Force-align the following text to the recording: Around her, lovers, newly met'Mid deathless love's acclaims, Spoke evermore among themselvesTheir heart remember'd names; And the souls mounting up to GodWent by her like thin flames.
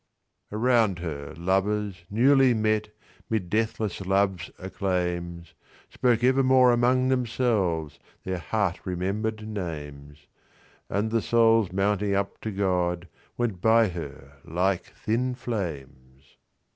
Around 0.51 0.97
her, 0.97 1.35
lovers, 1.35 2.05
newly 2.09 2.55
met'Mid 2.55 3.51
deathless 3.51 4.01
love's 4.03 4.49
acclaims, 4.57 5.53
Spoke 5.91 6.23
evermore 6.23 6.71
among 6.73 7.09
themselvesTheir 7.09 8.39
heart 8.49 8.79
remember'd 8.83 9.47
names; 9.47 10.25
And 10.89 11.11
the 11.11 11.21
souls 11.21 11.71
mounting 11.71 12.15
up 12.15 12.41
to 12.41 12.51
GodWent 12.51 13.61
by 13.61 13.89
her 13.89 14.37
like 14.43 14.85
thin 14.95 15.35
flames. 15.35 16.35